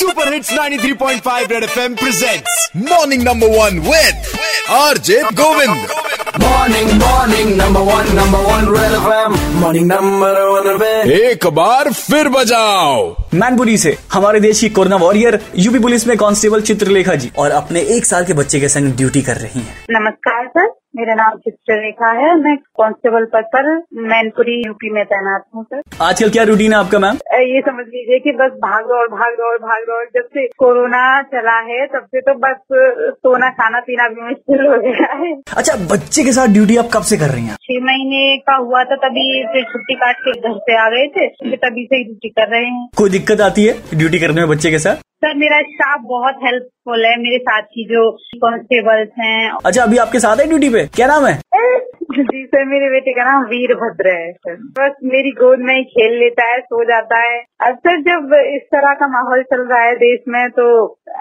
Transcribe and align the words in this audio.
Super 0.00 0.32
hits 0.32 0.52
93.5 0.52 1.50
red 1.52 1.64
FM 1.64 1.94
presents 1.94 2.70
morning 2.76 3.22
number 3.22 3.48
one 3.58 3.78
with 3.88 4.22
RJ 4.70 5.22
Govind 5.42 5.86
Morning, 6.40 6.88
morning, 7.00 7.48
number 7.58 7.80
one, 7.84 8.08
number 8.16 8.40
one, 8.44 8.66
Red 8.74 8.92
FM. 8.98 9.32
Morning, 9.60 9.86
number 9.88 10.28
one, 10.50 10.68
Red 10.82 11.10
एक 11.10 11.46
बार 11.54 11.92
फिर 11.92 12.28
बजाओ। 12.28 13.16
मैनपुरी 13.34 13.76
से 13.78 13.96
हमारे 14.12 14.40
देश 14.40 14.60
की 14.60 14.68
corona 14.68 14.96
warrior 14.96 15.38
UP 15.56 15.78
police 15.78 16.06
में 16.06 16.16
constable 16.18 16.60
Chitralekha 16.60 17.14
ji 17.14 17.30
और 17.38 17.50
अपने 17.50 17.80
एक 17.96 18.06
साल 18.06 18.24
के 18.24 18.32
बच्चे 18.32 18.60
के 18.60 18.68
संग 18.68 18.92
ड्यूटी 18.96 19.22
कर 19.22 19.36
रही 19.36 19.60
हैं। 19.60 19.84
नमस्कार। 19.90 20.29
सर 20.46 20.68
मेरा 20.96 21.14
नाम 21.14 21.36
चित्ररेखा 21.38 22.10
है। 22.12 22.34
मैं 22.36 22.56
कांस्टेबल 22.78 23.24
पद 23.34 23.44
पर 23.52 23.66
मैनपुरी 24.04 24.54
यूपी 24.62 24.90
में 24.90 25.04
तैनात 25.06 25.44
हूँ 25.54 25.64
सर। 25.64 25.82
आजकल 26.02 26.30
क्या 26.30 26.42
रूटीन 26.44 26.72
है 26.72 26.78
आपका 26.78 26.98
मैम 26.98 27.18
ये 27.42 27.60
समझ 27.62 27.84
लीजिए 27.86 28.18
कि 28.20 28.32
बस 28.38 28.56
भाग 28.62 28.84
दौड़ 28.84 29.06
भाग 29.10 29.34
दौड़ 29.34 29.56
भाग 29.60 29.82
दौड़। 29.82 30.04
जब 30.16 30.26
से 30.28 30.46
कोरोना 30.58 31.02
चला 31.30 31.58
है 31.68 31.86
तब 31.86 32.06
से 32.06 32.20
तो 32.20 32.34
बस 32.38 32.56
सोना 32.72 33.50
खाना 33.60 33.80
पीना 33.80 34.08
भी 34.08 34.20
मुश्किल 34.22 34.66
हो 34.66 34.78
गया 34.80 35.12
है। 35.14 35.32
अच्छा 35.56 35.76
बच्चे 35.92 36.24
के 36.24 36.32
साथ 36.32 36.52
ड्यूटी 36.54 36.76
आप 36.76 36.88
कब 36.94 37.02
से 37.10 37.16
कर 37.18 37.30
रही 37.30 37.44
हैं? 37.44 37.56
छह 37.62 37.84
महीने 37.84 38.36
का 38.48 38.56
हुआ 38.56 38.82
था 38.84 38.96
तभी 39.04 39.28
फिर 39.52 39.62
छुट्टी 39.72 39.94
काट 39.96 40.24
के 40.24 40.38
घर 40.40 40.58
से 40.60 40.76
आ 40.78 40.88
गए 40.90 41.06
थे 41.08 41.56
तभी 41.56 41.84
से 41.84 41.96
ही 41.96 42.04
ड्यूटी 42.04 42.28
कर 42.30 42.48
रहे 42.48 42.64
हैं। 42.64 42.88
कोई 42.98 43.10
दिक्कत 43.10 43.40
आती 43.42 43.64
है 43.66 43.78
ड्यूटी 43.94 44.18
करने 44.18 44.40
में 44.40 44.50
बच्चे 44.50 44.70
के 44.70 44.78
साथ? 44.78 45.08
सर 45.22 45.34
मेरा 45.36 45.60
स्टाफ 45.62 46.00
बहुत 46.02 46.34
हेल्पफुल 46.44 47.04
है 47.06 47.16
मेरे 47.22 47.38
साथ 47.38 47.62
की 47.62 47.84
जो 47.88 48.10
कांस्टेबल्स 48.34 49.08
हैं। 49.18 49.50
अच्छा 49.66 49.82
अभी 49.82 49.96
आपके 50.04 50.18
साथ 50.18 50.36
है 50.36 50.46
ड्यूटी 50.48 50.68
पे? 50.68 50.84
क्या 50.96 51.06
नाम 51.06 51.26
है? 51.26 51.38
जी 52.12 52.44
सर 52.44 52.64
मेरे 52.68 52.88
बेटे 52.90 53.12
का 53.12 53.24
नाम 53.24 53.42
वीरभद्र 53.48 54.12
है 54.12 54.30
सर। 54.32 54.54
बस 54.78 54.94
मेरी 55.04 55.30
गोद 55.32 55.58
में 55.58 55.74
ही 55.74 55.82
खेल 55.90 56.16
लेता 56.18 56.46
है 56.46 56.58
सो 56.60 56.84
जाता 56.84 57.18
है। 57.20 57.38
अब 57.66 57.76
सर 57.78 58.00
जब 58.08 58.34
इस 58.38 58.62
तरह 58.74 58.94
का 58.94 59.08
माहौल 59.08 59.42
चल 59.42 59.62
रहा 59.64 59.82
है 59.82 59.94
देश 59.96 60.24
में 60.28 60.48
तो 60.50 60.64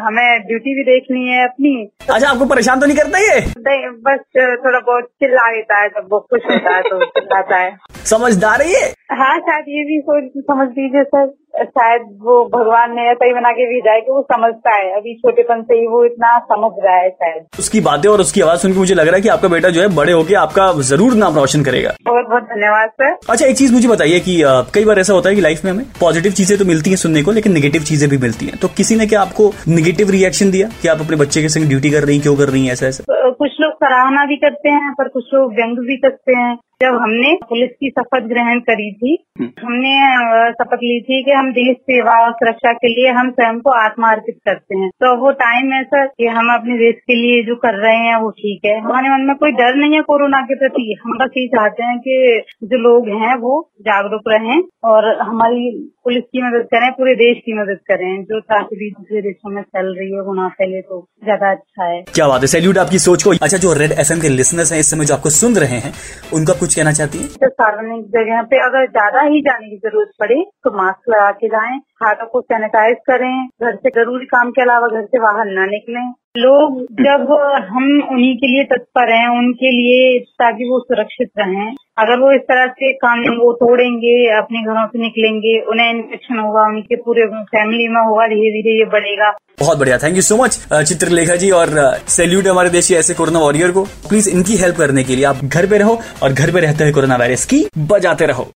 हमें 0.00 0.42
ड्यूटी 0.46 0.74
भी 0.74 0.84
देखनी 0.84 1.28
है 1.28 1.44
अपनी। 1.44 1.74
अच्छा 2.14 2.28
आपको 2.30 2.46
परेशान 2.46 2.80
तो 2.80 2.86
नहीं 2.86 2.96
करता 2.96 3.18
ये? 3.18 3.38
नहीं, 3.58 3.88
बस 4.08 4.20
थोड़ा 4.66 4.80
बहुत 4.80 5.08
चिल्ला 5.22 5.50
देता 5.52 5.80
है 5.82 5.88
जब 5.88 6.08
वो 6.12 6.20
खुश 6.30 6.50
होता 6.50 6.76
है 6.76 6.82
तो 6.82 7.04
चिल्लाता 7.06 7.62
है। 7.62 7.72
समझदार 8.12 8.62
है 8.62 8.68
ये? 8.68 8.84
हाँ 9.12 9.38
शायद 9.40 9.64
ये 9.68 9.84
भी 9.84 10.00
सोच 10.02 10.44
समझ 10.44 10.68
लीजिए 10.68 11.04
सर। 11.04 11.32
शायद 11.54 12.02
वो 12.22 12.34
भगवान 12.54 12.94
ने 12.94 13.02
ऐसा 13.10 13.26
ही 13.26 13.32
बना 13.32 13.50
के 13.50 13.66
भेजा 13.66 13.92
है 13.92 14.00
कि 14.00 14.10
वो 14.10 14.22
समझता 14.22 14.74
है। 14.76 14.90
अभी 14.96 15.14
छोटेपन 15.16 15.62
से 15.62 15.78
ही 15.78 15.86
वो 15.86 16.04
इतना 16.04 16.38
समझ 16.50 16.70
रहा 16.84 16.96
है 16.96 17.10
शायद। 17.10 17.44
उसकी 17.58 17.80
बातें 17.80 18.08
और 18.10 18.20
उसकी 18.20 18.40
आवाज़ 18.40 18.60
सुनकर 18.60 18.78
मुझे 18.78 18.94
लग 18.94 19.06
रहा 19.06 19.16
है 19.16 19.22
कि 19.22 19.28
आपका 19.28 19.48
बेटा 19.48 19.68
जो 19.68 19.80
है 19.82 19.88
बड़े 19.96 20.12
होके 20.12 20.34
आपका 20.36 20.70
ज़रूर 20.90 21.14
नाम 21.14 21.38
रोशन 21.38 21.64
करेगा। 21.64 21.94
बहुत 22.04 22.28
बहुत 22.28 22.42
धन्यवाद 22.44 22.90
सर। 22.90 23.16
अच्छा 23.30 23.46
एक 23.46 23.56
चीज़ 23.56 23.72
मुझे 23.72 23.88
बताइए 23.88 24.20
कि 24.20 24.40
कई 24.74 24.84
बार 24.84 24.98
ऐसा 24.98 25.14
होता 25.14 25.28
है 25.28 25.34
कि 25.34 25.40
लाइफ 25.40 25.64
में 25.64 25.70
हमें 25.72 25.84
पॉजिटिव 26.00 26.32
चीज़ें 26.32 26.58
तो 26.58 26.64
मिलती 26.64 26.90
है 26.90 26.96
सुनने 26.96 27.22
को 27.22 27.32
लेकिन 27.32 27.52
निगेटिव 27.52 27.82
चीज़ें 27.84 28.08
भी 28.10 28.18
मिलती 28.18 28.46
है। 28.46 28.56
तो 28.56 28.68
किसी 28.76 28.96
ने 28.96 29.06
क्या 29.06 29.20
आपको 29.20 29.52
निगेटिव 29.68 30.10
रिएक्शन 30.10 30.50
दिया 30.50 30.68
कि 30.82 30.88
आप 30.88 31.00
अपने 31.00 31.16
बच्चे 31.16 31.42
के 31.42 31.48
संग 31.48 31.68
ड्यूटी 31.68 31.90
कर 31.90 32.04
रही 32.04 32.18
क्यों 32.20 32.36
कर 32.36 32.48
रही 32.48 32.66
है 32.66 32.72
ऐसा 32.72 32.86
ऐसा? 32.86 33.04
कुछ 33.38 33.50
लोग 33.60 33.72
सराहना 33.74 34.24
भी 34.26 34.36
करते 34.36 34.70
हैं 34.70 34.92
पर 34.98 35.08
कुछ 35.08 35.24
लोग 35.34 35.54
व्यंग 35.54 35.78
भी 35.86 35.96
करते 35.96 36.36
हैं। 36.36 36.54
जब 36.82 36.94
हमने 36.94 37.32
पुलिस 37.48 37.70
की 37.70 37.88
शपथ 37.90 38.26
ग्रहण 38.28 38.58
करी 38.60 38.90
थी 38.92 39.16
हमने 39.40 39.92
अ, 40.04 40.13
शपथ 40.52 40.82
ली 40.82 41.00
थी 41.02 41.22
कि 41.24 41.32
हम 41.32 41.50
देश 41.52 41.76
सेवा 41.90 42.14
और 42.24 42.32
सुरक्षा 42.34 42.72
के 42.74 42.88
लिए 42.88 43.10
हम 43.12 43.30
स्वयं 43.30 43.58
को 43.60 43.70
आत्मार्पित 43.76 44.38
करते 44.46 44.78
हैं। 44.78 44.88
तो 45.02 45.14
वो 45.20 45.30
टाइम 45.40 45.72
है 45.72 45.82
सर 45.84 46.06
कि 46.08 46.26
हम 46.36 46.52
अपने 46.54 46.78
देश 46.78 46.94
के 47.02 47.14
लिए 47.14 47.42
जो 47.44 47.56
कर 47.64 47.80
रहे 47.82 47.96
हैं 47.98 48.16
वो 48.22 48.30
ठीक 48.38 48.64
है। 48.66 48.78
हमारे 48.80 49.10
मन 49.10 49.26
में 49.28 49.34
कोई 49.36 49.52
डर 49.54 49.74
नहीं 49.74 49.94
है 49.94 50.00
कोरोना 50.04 50.40
के 50.42 50.58
प्रति। 50.58 50.86
हम 51.02 51.18
बस 51.18 51.38
ये 51.38 51.46
चाहते 51.48 51.82
हैं 51.82 51.98
कि 51.98 52.16
जो 52.64 52.78
लोग 52.80 53.08
हैं 53.22 53.34
वो 53.40 53.54
जागरूक 53.82 54.28
रहें 54.28 54.62
और 54.84 55.08
हमारी 55.22 55.70
पुलिस 56.04 56.22
की 56.24 56.42
मदद 56.42 56.66
करें 56.70 56.90
पूरे 56.92 57.14
देश 57.16 57.42
की 57.44 57.58
मदद 57.60 57.78
करें। 57.90 58.10
जो 58.24 58.40
त्रासदी 58.40 58.90
दूसरे 58.90 59.20
देशों 59.22 59.50
में 59.50 59.62
फैल 59.62 59.94
रही 59.98 60.10
है 60.12 60.20
वो 60.22 60.34
ना 60.34 60.48
फैले 60.58 60.80
तो 60.82 61.00
ज़्यादा 61.24 61.50
अच्छा 61.50 61.84
है। 61.84 62.02
क्या 62.14 62.28
बात 62.28 62.40
है? 62.40 62.46
सैल्यूट 62.48 62.78
आपकी 62.78 62.98
सोच 63.00 63.22
को। 63.22 63.30
अच्छा 63.42 63.56
जो 63.58 63.72
रेड 63.74 63.92
एफ़ 63.94 64.12
के 64.22 64.28
लिसनर्स 64.30 64.72
हैं 64.72 64.78
इस 64.80 64.90
समय 64.90 65.04
जो 65.04 65.14
आपको 65.14 65.30
सुन 65.32 65.54
रहे 65.56 65.78
हैं 65.78 65.92
उनका 66.34 66.52
कुछ 66.60 66.74
कहना 66.74 66.92
चाहती 66.92 67.18
है? 67.18 67.26
तो 67.36 67.48
सार्वजनिक 67.50 68.04
जगह 68.16 68.42
पे 68.50 68.58
अगर 68.64 68.86
ज़्यादा 68.88 69.22
ही 69.24 69.40
जाने 69.42 69.68
की 69.68 69.76
ज़रूरत 69.78 70.10
पड़े 70.24 70.42
तो 70.64 70.70
मास्क 70.76 71.10
लगा 71.10 71.30
के 71.38 71.48
जाएँ, 71.48 71.78
हाथों 72.02 72.26
को 72.26 72.40
सैनिटाइज 72.42 72.96
करें, 73.08 73.46
घर 73.62 73.74
से 73.76 73.90
ज़रूरी 73.92 74.26
काम 74.26 74.50
के 74.50 74.62
अलावा 74.62 74.88
घर 74.90 75.04
से 75.06 75.18
बाहर 75.20 75.50
न 75.50 75.68
निकलें। 75.70 76.04
लोग 76.36 76.78
जब 76.98 77.26
हम 77.66 77.84
उन्हीं 78.12 78.34
के 78.36 78.46
लिए 78.46 78.62
तत्पर 78.70 79.12
हैं, 79.12 79.26
उनके 79.38 79.70
लिए 79.72 80.18
ताकि 80.42 80.68
वो 80.70 80.78
सुरक्षित 80.80 81.30
रहें, 81.38 81.74
अगर 81.98 82.20
वो 82.20 82.32
इस 82.32 82.40
तरह 82.48 82.66
से 82.78 82.92
कानून 83.04 83.36
वो 83.38 83.52
तोड़ेंगे, 83.60 84.14
अपने 84.38 84.62
घरों 84.62 84.86
से 84.86 85.02
निकलेंगे, 85.02 85.58
उन्हें 85.72 85.90
इन्फेक्शन 85.90 86.38
होगा, 86.38 86.66
उनके 86.68 86.96
पूरे 87.04 87.26
फैमिली 87.52 87.88
में 87.88 88.00
होगा 88.00 88.26
धीरे 88.26 88.50
धीरे 88.56 88.78
ये 88.78 88.84
बढ़ेगा। 88.96 89.30
बहुत 89.60 89.78
बढ़िया 89.78 89.98
thank 89.98 90.16
you 90.16 90.22
so 90.22 90.36
much 90.36 90.58
Chitralekha 90.88 91.36
ji 91.36 91.50
और 91.52 91.68
सैल्यूट 92.10 92.46
हमारे 92.46 92.70
देश 92.70 92.88
के 92.88 92.94
ऐसे 92.94 93.14
कोरोना 93.14 93.38
वॉरियर 93.38 93.70
को। 93.72 93.84
प्लीज़ 94.08 94.30
इनकी 94.30 94.56
हेल्प 94.62 94.76
करने 94.78 95.04
के 95.04 95.16
लिए 95.16 95.24
आप 95.24 95.44
घर 95.44 95.66
पे 95.66 95.78
रहो 95.78 95.98
और 96.22 96.32
घर 96.32 96.52
पे 96.52 96.60
रहते 96.60 96.84
हुए 96.84 96.92
कोरोना 96.92 97.16
वायरस 97.16 97.44
की 97.44 97.64
बजाते 97.88 98.26
रहो। 98.26 98.50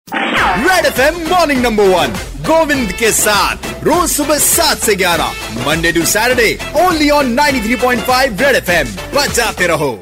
Red 0.56 0.87
F 0.87 1.00
M 1.00 1.16
morning 1.28 1.62
number 1.62 1.84
one 1.84 2.12
Govind 2.47 2.92
के 2.92 3.10
साथ। 3.12 3.84
रोज 3.84 4.10
सुबह 4.10 4.38
सात 4.38 4.78
से 4.78 4.94
ग्यारह 4.94 5.32
Monday 5.66 5.92
to 5.92 6.04
Saturday 6.06 6.59
only 6.76 7.10
on 7.10 7.34
93.5 7.37 8.42
red 8.42 8.56
FM 8.56 8.94
बजाते 9.15 9.66
रहो। 9.66 9.92